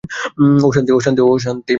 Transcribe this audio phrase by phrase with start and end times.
[0.65, 1.69] ওঁ শান্তিঃ, শান্তিঃ, শান্তিঃ।